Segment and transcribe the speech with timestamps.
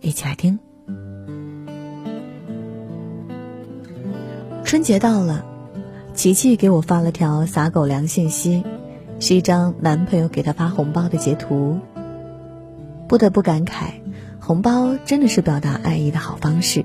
[0.00, 0.58] 一起来听。
[4.64, 5.44] 春节到了，
[6.14, 8.62] 琪琪给我发了条撒狗粮信息，
[9.18, 11.78] 是一张男朋友给她发红包的截图。
[13.08, 13.94] 不得不感慨，
[14.38, 16.84] 红包真的是表达爱意的好方式。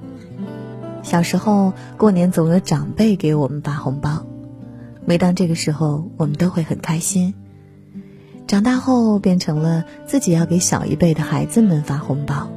[1.04, 4.25] 小时候过年总有长辈给我们发红包，
[5.05, 7.36] 每当这个时候，我们都会很开心。
[8.47, 12.50] 长大后变成了自己要给小一辈的孩子们发红包，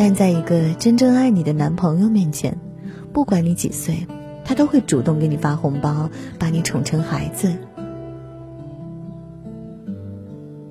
[0.00, 2.56] 但在一个真正爱你的男朋友面前，
[3.12, 4.06] 不管你几岁，
[4.44, 6.08] 他都会主动给你发红包，
[6.38, 7.52] 把你宠成孩子。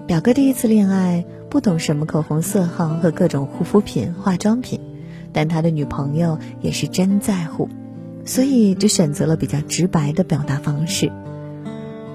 [0.08, 4.80] 表哥第一次恋爱，不懂什么口红色号和各种护肤品、化妆品，
[5.34, 7.68] 但他的女朋友也是真在乎，
[8.23, 11.12] 所以就选择了比较直白的表达方式。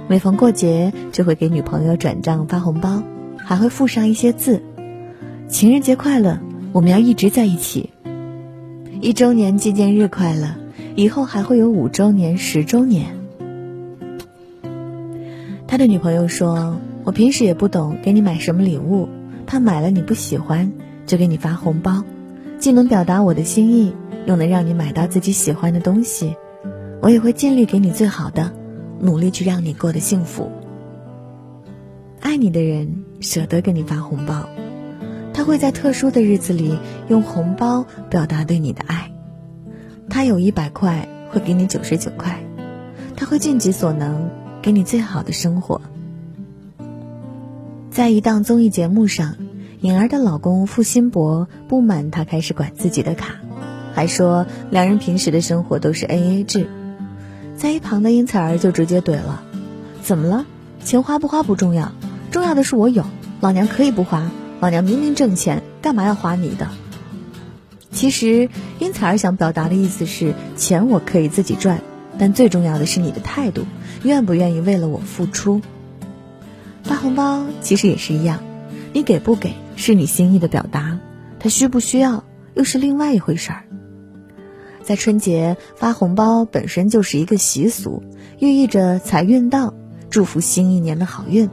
[0.09, 3.03] 每逢过节，就会给女朋友转账发红包，
[3.37, 4.63] 还会附上一些字
[5.47, 6.41] ：“情人节快乐，
[6.73, 7.91] 我们要一直在一起。
[9.01, 10.57] ”“一周年纪念日快乐，
[10.97, 13.15] 以后还会有五周年、十周年。”
[15.69, 19.09] 他的女朋友说：“我平时也不懂给你买什么礼物，
[19.47, 20.73] 怕买了你不喜欢，
[21.07, 22.05] 就给你发红包，
[22.59, 23.95] 既能表达我的心意，
[24.27, 26.37] 又能让你买到自己喜欢的东西。
[27.01, 28.53] 我也会尽力给你最好的。”
[29.03, 30.49] 努力去让你过得幸福。
[32.21, 34.49] 爱你的人舍得给你发红包，
[35.35, 39.11] 他会在特殊的日子里用红包表达对你的爱。
[40.09, 42.45] 他有一百块，会给你九十九块，
[43.17, 45.81] 他会尽己所能给你最好的生活。
[47.91, 49.37] 在一档综艺节目上，
[49.81, 53.35] 颖儿的老公付辛博不满她开始管自己的卡，
[53.95, 56.67] 还说两人平时的生活都是 A A 制。
[57.57, 59.43] 在一旁的英采儿就直接怼了
[60.03, 60.47] ：“怎么了？
[60.85, 61.93] 钱花不花不重要，
[62.31, 63.05] 重要的是我有。
[63.41, 64.31] 老娘可以不花，
[64.63, 66.69] 老娘明明挣钱，干嘛要花你的？”
[67.91, 71.83] 其实英采儿想表达的意思是：钱我可以自己赚，
[72.17, 73.65] 但最重要的是你的态度，
[74.05, 75.61] 愿不愿意为了我付出？
[76.85, 78.39] 发红包其实也是一样，
[78.93, 81.01] 你给不给是你心意的表达，
[81.41, 82.23] 他需不需要
[82.55, 83.65] 又是另外一回事儿。
[84.85, 88.05] 在春节发红包本身就是一个习俗，
[88.39, 89.75] 寓意着财运到，
[90.09, 91.51] 祝福新一年的好运。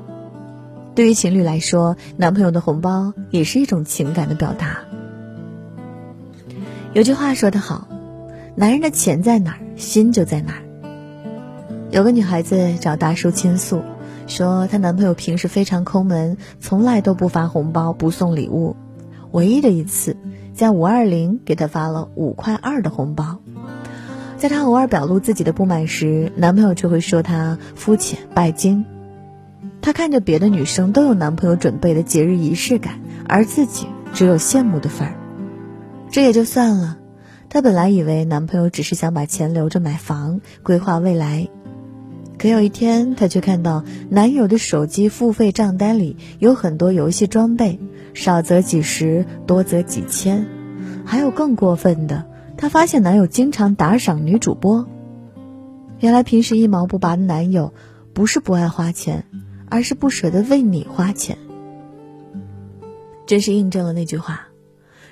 [1.00, 4.80] 对于情侣来说，男朋友的红包也是一种情感的表达。
[6.92, 7.88] 有句话说得好，
[8.56, 10.62] 男人的钱在哪儿，心就在哪儿。
[11.90, 13.82] 有个女孩子找大叔倾诉，
[14.28, 18.76] 说她男朋友平时非常抠门，从来都不发红包，不送礼物，
[19.32, 20.18] 唯一的一次。
[20.54, 23.40] 在五二零给她发了五块二的红包，
[24.38, 28.86] 在她偶尔表露自己的不满时，男朋友就会说她肤浅拜金。
[29.82, 35.16] 她看着别的女生都有男朋友准备的节日仪式感，而自己只有羡慕的份儿。
[36.12, 36.98] 这也就算了，
[37.50, 41.48] 她本来以为男朋友只是想把钱留着买房，规划未来。
[42.38, 47.80] 可有一天，她却看到男友的手机付费账单里有很多游戏装备。
[48.14, 50.48] 少则几十，多则几千，
[51.06, 52.26] 还有更过分的。
[52.58, 54.88] 她发现男友经常打赏女主播。
[56.00, 57.74] 原来平时一毛不拔的男友，
[58.14, 59.26] 不是不爱花钱，
[59.70, 61.38] 而是不舍得为你花钱。
[63.26, 64.48] 真是印证了那句话：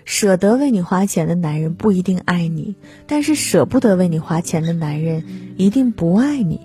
[0.05, 2.75] 舍得为你花钱的男人不一定爱你，
[3.05, 5.23] 但是舍不得为你花钱的男人
[5.57, 6.61] 一定不爱你。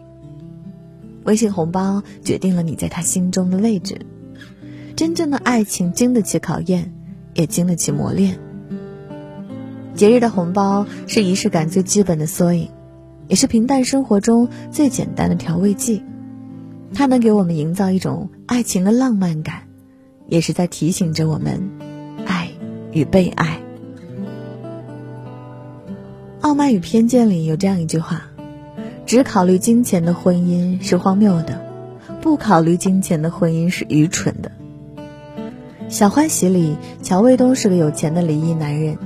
[1.25, 4.01] 微信红包决定了你在他心中的位置。
[4.97, 6.93] 真正的爱情经得起考验，
[7.35, 8.39] 也经得起磨练。
[9.95, 12.71] 节日的红包是仪式感最基本的缩影，
[13.29, 16.03] 也是平淡生活中最简单的调味剂。
[16.95, 19.63] 它能给我们营造一种爱情的浪漫感，
[20.29, 21.71] 也是在提醒着我们
[22.27, 22.51] 爱
[22.93, 23.59] 与被爱。
[26.45, 28.23] 《傲慢与偏见》里有这样一句话
[29.07, 31.65] ：“只考虑金钱的婚姻是荒谬的，
[32.21, 34.51] 不考虑金钱的婚姻是愚蠢的。”
[35.89, 38.99] 小欢喜里，乔卫东是个有钱的离异男人，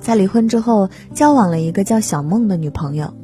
[0.00, 3.14] 在离婚之后交往了一个叫小梦的女朋友。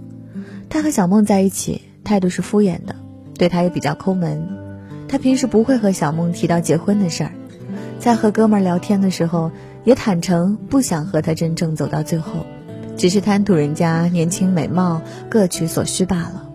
[0.69, 2.97] 他和小梦在一起，态度是敷衍的，
[3.39, 4.49] 对他也比较抠门。
[5.09, 7.33] 他平时不会和小梦提到结婚的事儿，
[7.99, 9.51] 在和哥们儿聊天的时候，
[9.85, 12.47] 也坦诚不想和他真正走到最后，
[12.97, 16.49] 只是贪图人家年轻美貌，各取所需罢了。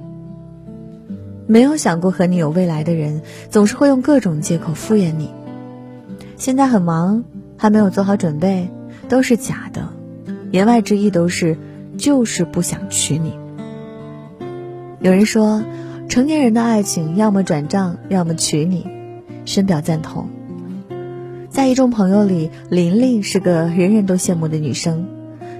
[1.47, 5.31] 没有想过和你有未来的人，总是会用各种借口敷衍你。
[6.37, 7.23] 现在很忙，
[7.57, 8.69] 还没有做好准备，
[9.07, 9.89] 都是假的，
[10.51, 11.57] 言外之意都是
[11.97, 13.33] 就是不想娶你。
[14.99, 15.63] 有人说，
[16.09, 18.87] 成年人的爱情要么转账，要么娶你，
[19.45, 20.27] 深表赞同。
[21.51, 25.07] 在一众朋友里，琳琳是个人人都羡慕的女生。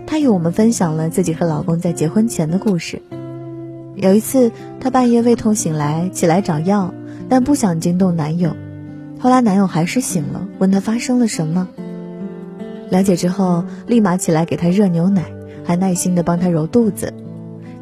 [0.07, 2.99] 她与我们分享了自己和老公在结婚前的故事。
[3.95, 6.95] 有一次，她半夜胃痛醒来，起来找药，
[7.29, 8.55] 但不想惊动男友。
[9.19, 11.67] 后来男友还是醒了，问她发生了什么。
[12.89, 15.25] 了解之后，立马起来给她热牛奶，
[15.63, 17.13] 还耐心地帮她揉肚子。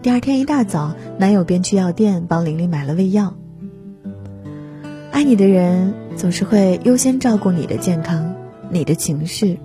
[0.08, 3.34] 第二天一大早，男友便去药店帮玲玲买了胃药。
[5.12, 8.34] 爱你的人总是会优先照顾你的健康，
[8.72, 9.60] 你的情绪。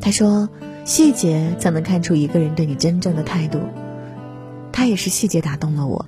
[0.00, 0.48] 他说
[0.86, 3.60] ：“细节才能看出一个人对你真正的态度。”
[4.72, 6.06] 他也是细节打动了我。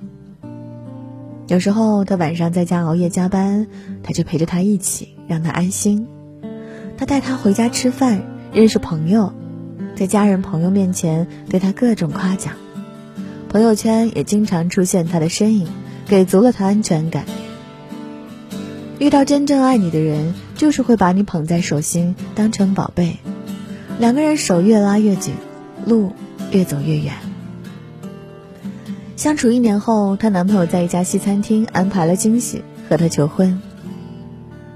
[1.45, 3.67] 有时候他晚上在家熬夜加班，
[4.01, 6.07] 他就陪着他一起，让他安心。
[6.97, 9.31] 他带他回家吃饭，认识朋友，
[9.95, 12.55] 在家人朋友面前对他各种夸奖，
[13.55, 15.65] 朋友圈也经常出现他的身影，
[16.09, 17.23] 给足了他安全感。
[18.99, 23.15] 遇到真正爱你的人，就是会把你捧在手心，当成宝贝。
[23.97, 25.35] 两个人手越拉越紧，
[25.85, 26.11] 路
[26.51, 27.13] 越走越远。
[29.15, 33.61] 相处一年后，她男朋友在一家西餐厅安排了惊喜，和她求婚。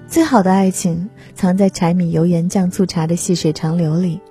[0.07, 4.21] 最好的爱情藏在柴米油盐酱醋茶的细水长流里，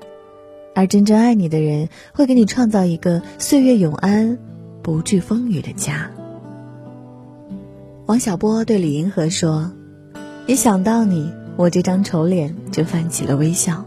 [0.78, 4.38] 而真正爱你的人会给你创造一个岁月永安、
[4.80, 6.08] 不惧风雨的家。
[8.06, 9.72] 王小波对李银河说。
[10.46, 13.84] 一想到你，我这张丑脸就泛起了微笑。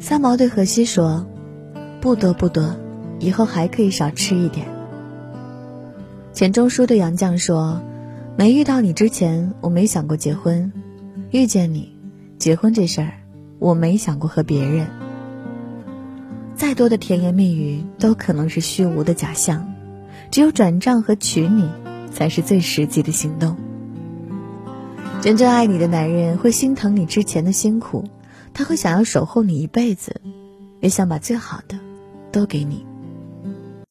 [0.00, 1.26] 三毛对荷西说
[2.00, 2.74] ：“不多不多，
[3.18, 4.66] 以后还可以少吃一点。”
[6.32, 7.82] 钱钟书对杨绛说
[8.34, 10.72] ：“没遇到你之前，我没想过结婚；
[11.30, 11.94] 遇见你，
[12.38, 13.12] 结婚这事儿，
[13.58, 14.86] 我没想过和别人。
[16.60, 19.66] 再多的甜言蜜语都可能是虚无的假象，
[20.30, 21.66] 只有转账和娶你，
[22.12, 23.56] 才是最实际的行动。”
[25.22, 28.04] 真正爱你的男人会心疼你之前的辛苦，
[28.52, 30.20] 他会想要守候你一辈子，
[30.80, 31.78] 也想把最好的
[32.30, 32.84] 都给你。